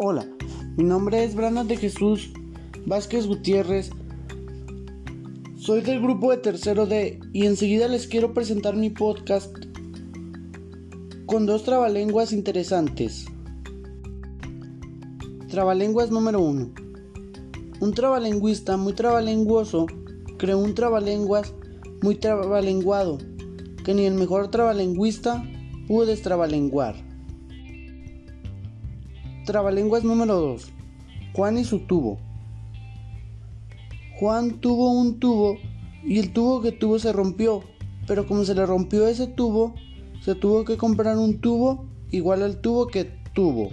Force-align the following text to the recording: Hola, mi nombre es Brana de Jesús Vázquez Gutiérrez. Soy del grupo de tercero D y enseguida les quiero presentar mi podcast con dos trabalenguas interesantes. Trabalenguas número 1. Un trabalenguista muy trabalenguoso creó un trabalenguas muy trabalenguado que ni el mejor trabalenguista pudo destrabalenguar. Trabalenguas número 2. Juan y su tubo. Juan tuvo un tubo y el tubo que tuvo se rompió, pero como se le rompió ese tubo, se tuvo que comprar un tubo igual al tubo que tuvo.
Hola, 0.00 0.24
mi 0.76 0.84
nombre 0.84 1.24
es 1.24 1.34
Brana 1.34 1.64
de 1.64 1.76
Jesús 1.76 2.30
Vázquez 2.86 3.26
Gutiérrez. 3.26 3.90
Soy 5.56 5.80
del 5.80 6.00
grupo 6.00 6.30
de 6.30 6.36
tercero 6.36 6.86
D 6.86 7.18
y 7.32 7.46
enseguida 7.46 7.88
les 7.88 8.06
quiero 8.06 8.32
presentar 8.32 8.76
mi 8.76 8.90
podcast 8.90 9.52
con 11.26 11.46
dos 11.46 11.64
trabalenguas 11.64 12.32
interesantes. 12.32 13.26
Trabalenguas 15.48 16.12
número 16.12 16.42
1. 16.42 16.70
Un 17.80 17.92
trabalenguista 17.92 18.76
muy 18.76 18.92
trabalenguoso 18.92 19.86
creó 20.36 20.60
un 20.60 20.76
trabalenguas 20.76 21.52
muy 22.02 22.14
trabalenguado 22.14 23.18
que 23.84 23.94
ni 23.94 24.04
el 24.04 24.14
mejor 24.14 24.52
trabalenguista 24.52 25.42
pudo 25.88 26.06
destrabalenguar. 26.06 26.94
Trabalenguas 29.48 30.04
número 30.04 30.34
2. 30.34 30.70
Juan 31.32 31.56
y 31.56 31.64
su 31.64 31.78
tubo. 31.78 32.18
Juan 34.20 34.60
tuvo 34.60 34.92
un 34.92 35.18
tubo 35.18 35.56
y 36.04 36.18
el 36.18 36.34
tubo 36.34 36.60
que 36.60 36.70
tuvo 36.70 36.98
se 36.98 37.14
rompió, 37.14 37.62
pero 38.06 38.26
como 38.26 38.44
se 38.44 38.54
le 38.54 38.66
rompió 38.66 39.08
ese 39.08 39.26
tubo, 39.26 39.74
se 40.20 40.34
tuvo 40.34 40.66
que 40.66 40.76
comprar 40.76 41.16
un 41.16 41.40
tubo 41.40 41.86
igual 42.10 42.42
al 42.42 42.60
tubo 42.60 42.88
que 42.88 43.04
tuvo. 43.32 43.70